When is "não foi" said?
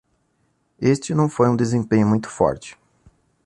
1.13-1.47